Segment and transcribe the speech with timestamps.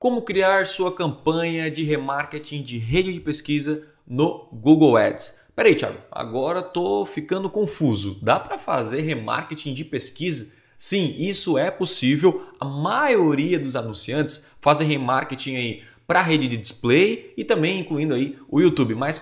[0.00, 5.42] Como criar sua campanha de remarketing de rede de pesquisa no Google Ads.
[5.54, 8.18] Peraí, Thiago, agora tô ficando confuso.
[8.22, 10.54] Dá para fazer remarketing de pesquisa?
[10.74, 12.46] Sim, isso é possível.
[12.58, 18.14] A maioria dos anunciantes fazem remarketing aí para a rede de display e também incluindo
[18.16, 19.16] aí o YouTube, mas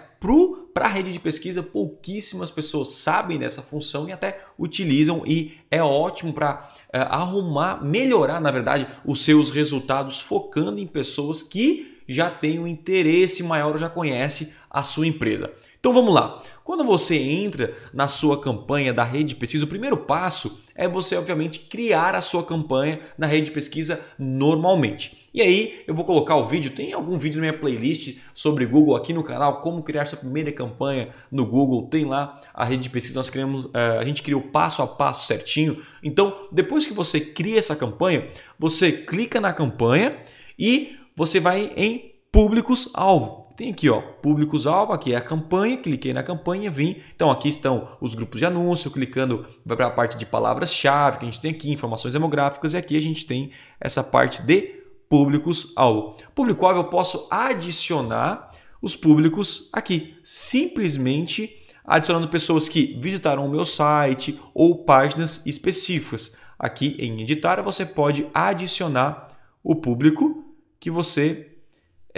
[0.72, 5.82] para a rede de pesquisa, pouquíssimas pessoas sabem dessa função e até utilizam e é
[5.82, 11.97] ótimo para uh, eh, arrumar, melhorar, na verdade, os seus resultados focando em pessoas que
[12.08, 15.52] já têm um interesse maior, já conhece a sua empresa.
[15.78, 16.42] Então vamos lá.
[16.64, 21.16] Quando você entra na sua campanha da rede de pesquisa, o primeiro passo é você,
[21.16, 25.28] obviamente, criar a sua campanha na rede de pesquisa normalmente.
[25.32, 28.96] E aí eu vou colocar o vídeo, tem algum vídeo na minha playlist sobre Google
[28.96, 32.90] aqui no canal, como criar sua primeira campanha no Google, tem lá a rede de
[32.90, 35.82] pesquisa, nós criamos, eh, a gente cria o passo a passo certinho.
[36.02, 40.18] Então, depois que você cria essa campanha, você clica na campanha
[40.58, 46.22] e você vai em públicos-alvo tem aqui, ó, públicos-alvo, aqui é a campanha, cliquei na
[46.22, 47.02] campanha, vim.
[47.16, 51.24] Então aqui estão os grupos de anúncio, clicando vai para a parte de palavras-chave que
[51.24, 56.16] a gente tem aqui, informações demográficas, e aqui a gente tem essa parte de públicos-alvo.
[56.36, 64.40] Público-alvo eu posso adicionar os públicos aqui, simplesmente adicionando pessoas que visitaram o meu site
[64.54, 66.36] ou páginas específicas.
[66.56, 70.44] Aqui em editar você pode adicionar o público
[70.78, 71.57] que você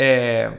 [0.03, 0.59] é,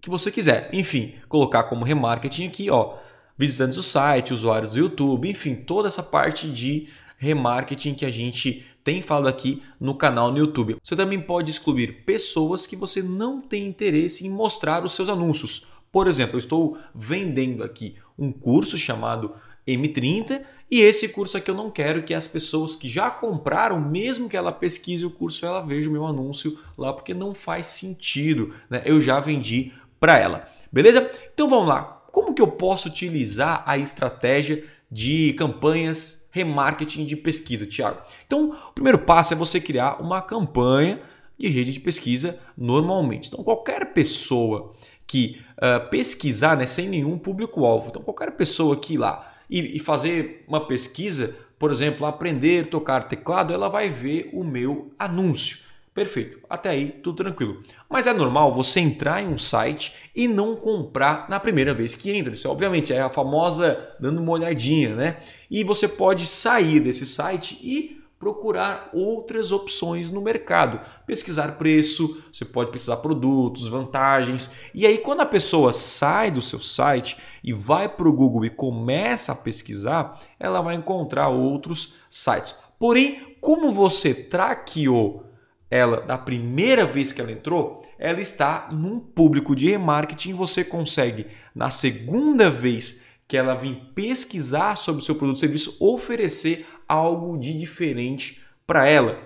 [0.00, 0.70] que você quiser.
[0.72, 2.96] Enfim, colocar como remarketing aqui, ó,
[3.36, 8.64] visitantes do site, usuários do YouTube, enfim, toda essa parte de remarketing que a gente
[8.82, 10.78] tem falado aqui no canal no YouTube.
[10.82, 15.66] Você também pode excluir pessoas que você não tem interesse em mostrar os seus anúncios.
[15.92, 19.34] Por exemplo, eu estou vendendo aqui um curso chamado
[19.66, 24.28] M30 e esse curso aqui eu não quero que as pessoas que já compraram, mesmo
[24.28, 28.54] que ela pesquise o curso, ela veja o meu anúncio lá porque não faz sentido.
[28.68, 28.82] Né?
[28.84, 30.48] Eu já vendi para ela.
[30.72, 31.10] Beleza?
[31.32, 32.00] Então vamos lá.
[32.12, 38.00] Como que eu posso utilizar a estratégia de campanhas remarketing de pesquisa, Thiago?
[38.26, 41.00] Então, o primeiro passo é você criar uma campanha
[41.38, 43.28] de rede de pesquisa normalmente.
[43.28, 44.74] Então, qualquer pessoa
[45.10, 49.80] que uh, pesquisar né, sem nenhum público-alvo, então qualquer pessoa que ir lá e, e
[49.80, 55.58] fazer uma pesquisa, por exemplo, aprender a tocar teclado, ela vai ver o meu anúncio.
[55.92, 57.60] Perfeito, até aí tudo tranquilo.
[57.88, 62.12] Mas é normal você entrar em um site e não comprar na primeira vez que
[62.12, 62.32] entra.
[62.32, 65.16] Isso obviamente é a famosa dando uma olhadinha, né?
[65.50, 72.44] E você pode sair desse site e procurar outras opções no mercado, pesquisar preço, você
[72.44, 74.50] pode pesquisar produtos, vantagens.
[74.74, 78.50] E aí quando a pessoa sai do seu site e vai para o Google e
[78.50, 82.54] começa a pesquisar, ela vai encontrar outros sites.
[82.78, 85.24] Porém, como você traqueou
[85.70, 90.34] ela da primeira vez que ela entrou, ela está num público de remarketing.
[90.34, 95.76] Você consegue, na segunda vez que ela vir pesquisar sobre o seu produto ou serviço,
[95.78, 99.18] oferecer algo de diferente para ela.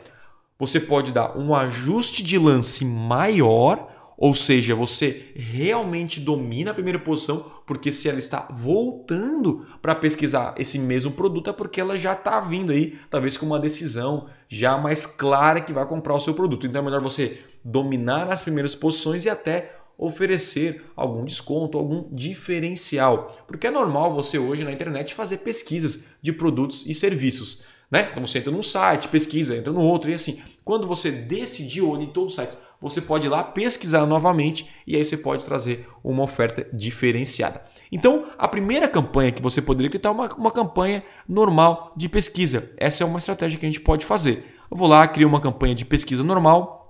[0.58, 6.98] Você pode dar um ajuste de lance maior ou seja, você realmente domina a primeira
[6.98, 12.12] posição, porque se ela está voltando para pesquisar esse mesmo produto, é porque ela já
[12.12, 16.32] está vindo aí, talvez com uma decisão já mais clara que vai comprar o seu
[16.32, 16.66] produto.
[16.66, 23.30] Então é melhor você dominar as primeiras posições e até oferecer algum desconto, algum diferencial.
[23.46, 27.64] Porque é normal você hoje na internet fazer pesquisas de produtos e serviços.
[27.90, 28.08] Né?
[28.10, 30.42] Então você entra num site, pesquisa, entra no outro e assim.
[30.64, 35.04] Quando você decidiu em todos os sites, você pode ir lá pesquisar novamente e aí
[35.04, 37.62] você pode trazer uma oferta diferenciada.
[37.90, 42.72] Então, a primeira campanha que você poderia criar é uma, uma campanha normal de pesquisa.
[42.76, 44.44] Essa é uma estratégia que a gente pode fazer.
[44.70, 46.83] Eu vou lá, crio uma campanha de pesquisa normal,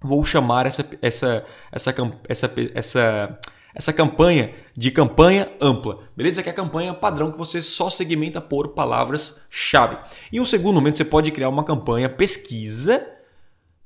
[0.00, 1.94] vou chamar essa, essa, essa,
[2.28, 3.38] essa, essa
[3.76, 6.42] essa campanha de campanha ampla, beleza?
[6.42, 9.98] Que é a campanha padrão que você só segmenta por palavras-chave.
[10.32, 13.06] E um segundo momento você pode criar uma campanha pesquisa,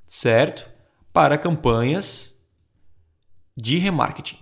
[0.06, 0.64] certo?
[1.12, 2.40] Para campanhas
[3.56, 4.38] de remarketing.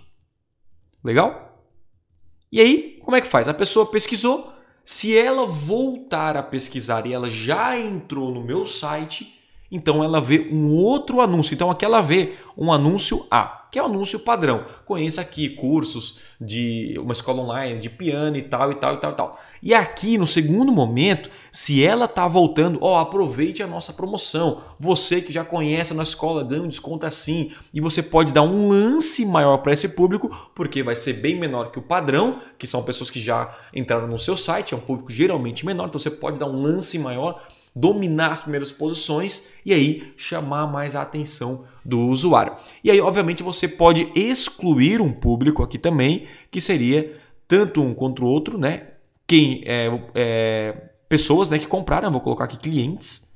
[1.03, 1.65] Legal?
[2.51, 3.47] E aí, como é que faz?
[3.47, 4.53] A pessoa pesquisou,
[4.85, 9.38] se ela voltar a pesquisar e ela já entrou no meu site,
[9.71, 11.53] então ela vê um outro anúncio.
[11.53, 14.65] Então aqui ela vê um anúncio A que é o anúncio padrão.
[14.83, 19.11] Conheça aqui cursos de uma escola online de piano e tal e tal e tal
[19.11, 19.39] e tal.
[19.61, 24.63] E aqui no segundo momento, se ela está voltando, ó, aproveite a nossa promoção.
[24.79, 28.41] Você que já conhece a nossa escola, dando um desconto assim, e você pode dar
[28.41, 32.65] um lance maior para esse público, porque vai ser bem menor que o padrão, que
[32.65, 36.09] são pessoas que já entraram no seu site, é um público geralmente menor, então você
[36.09, 37.43] pode dar um lance maior
[37.75, 42.53] dominar as primeiras posições e aí chamar mais a atenção do usuário.
[42.83, 47.17] E aí, obviamente, você pode excluir um público aqui também, que seria
[47.47, 48.87] tanto um contra o outro, né?
[49.25, 53.27] Quem é, é pessoas né, que compraram, vou colocar aqui clientes,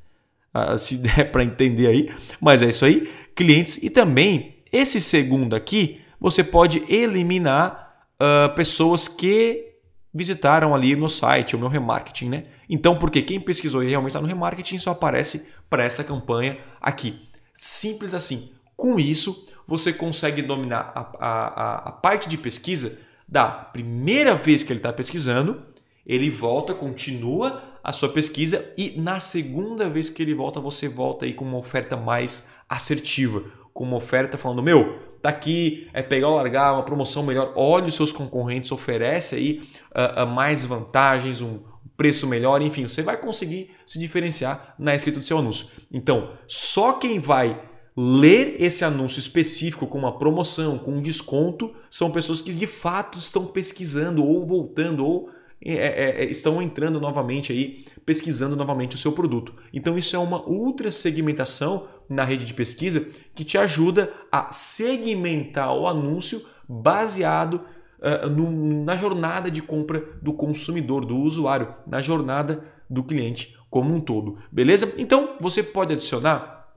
[0.54, 5.56] uh, se der para entender aí, mas é isso aí, clientes e também esse segundo
[5.56, 9.73] aqui você pode eliminar uh, pessoas que
[10.14, 12.46] visitaram ali no site, o meu remarketing, né?
[12.70, 17.28] Então, porque quem pesquisou e realmente está no remarketing só aparece para essa campanha aqui.
[17.54, 18.52] Simples assim.
[18.76, 24.72] Com isso, você consegue dominar a, a, a parte de pesquisa da primeira vez que
[24.72, 25.64] ele está pesquisando,
[26.06, 31.26] ele volta, continua a sua pesquisa e na segunda vez que ele volta, você volta
[31.26, 33.44] aí com uma oferta mais assertiva,
[33.74, 37.96] com uma oferta falando, meu, daqui é pegar ou largar, uma promoção melhor, olhe os
[37.96, 39.62] seus concorrentes, oferece aí
[39.96, 41.60] uh, uh, mais vantagens, um
[41.96, 45.68] preço melhor, enfim, você vai conseguir se diferenciar na escrita do seu anúncio.
[45.92, 52.12] Então, só quem vai ler esse anúncio específico com uma promoção, com um desconto, são
[52.12, 55.30] pessoas que de fato estão pesquisando ou voltando ou
[55.66, 59.54] é, é, é, estão entrando novamente aí, pesquisando novamente o seu produto.
[59.74, 65.74] Então isso é uma ultra segmentação na rede de pesquisa que te ajuda a segmentar
[65.74, 67.62] o anúncio baseado
[68.00, 73.96] uh, no, na jornada de compra do consumidor, do usuário, na jornada do cliente como
[73.96, 74.38] um todo.
[74.52, 74.94] Beleza?
[74.98, 76.68] Então você pode adicionar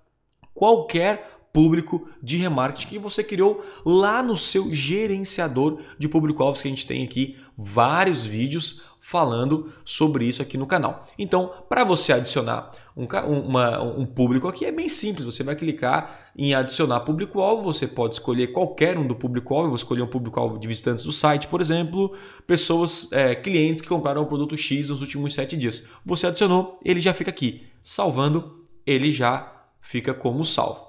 [0.55, 6.71] qualquer público de remarketing que você criou lá no seu gerenciador de público-alvos que a
[6.71, 11.07] gente tem aqui vários vídeos falando sobre isso aqui no canal.
[11.19, 15.25] Então, para você adicionar um, uma, um público aqui é bem simples.
[15.25, 17.63] Você vai clicar em adicionar público-alvo.
[17.73, 19.69] Você pode escolher qualquer um do público-alvo.
[19.69, 22.15] Vou escolher um público-alvo de visitantes do site, por exemplo,
[22.47, 25.89] pessoas, é, clientes que compraram o produto X nos últimos sete dias.
[26.05, 27.63] Você adicionou, ele já fica aqui.
[27.83, 29.51] Salvando, ele já
[29.81, 30.86] fica como salvo.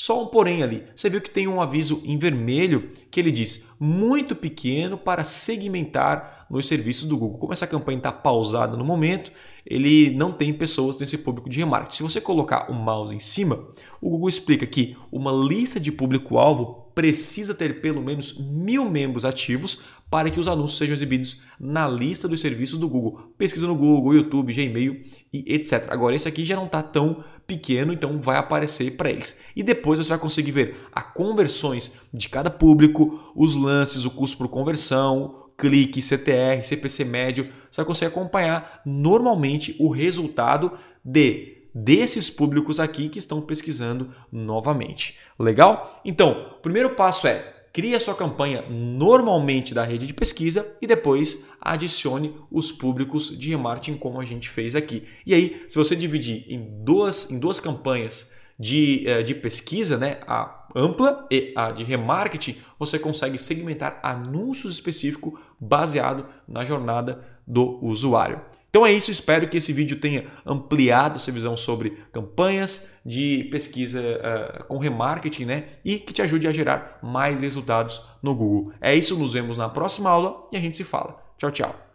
[0.00, 0.84] Só um porém ali.
[0.94, 6.46] Você viu que tem um aviso em vermelho que ele diz muito pequeno para segmentar
[6.48, 7.36] nos serviços do Google.
[7.36, 9.30] Como essa campanha está pausada no momento,
[9.66, 11.96] ele não tem pessoas nesse público de remarketing.
[11.98, 13.68] Se você colocar o mouse em cima,
[14.00, 19.82] o Google explica que uma lista de público-alvo precisa ter pelo menos mil membros ativos
[20.10, 23.32] para que os anúncios sejam exibidos na lista dos serviços do Google.
[23.38, 25.02] Pesquisa no Google, YouTube, Gmail
[25.32, 25.86] e etc.
[25.88, 29.40] Agora, esse aqui já não está tão pequeno, então vai aparecer para eles.
[29.54, 34.36] E depois você vai conseguir ver as conversões de cada público, os lances, o custo
[34.36, 37.48] por conversão, clique, CTR, CPC médio.
[37.70, 40.72] Você vai conseguir acompanhar normalmente o resultado
[41.04, 45.18] de desses públicos aqui que estão pesquisando novamente.
[45.38, 45.94] Legal?
[46.04, 50.86] Então, o primeiro passo é crie a sua campanha normalmente da rede de pesquisa e
[50.86, 55.04] depois adicione os públicos de remarketing como a gente fez aqui.
[55.24, 60.20] E aí, se você dividir em duas, em duas campanhas de, eh, de pesquisa, né,
[60.26, 67.82] a ampla e a de remarketing, você consegue segmentar anúncios específicos baseado na jornada do
[67.84, 68.40] usuário.
[68.70, 74.00] Então é isso, espero que esse vídeo tenha ampliado sua visão sobre campanhas de pesquisa
[74.00, 75.64] uh, com remarketing né?
[75.84, 78.72] e que te ajude a gerar mais resultados no Google.
[78.80, 81.20] É isso, nos vemos na próxima aula e a gente se fala.
[81.36, 81.89] Tchau, tchau.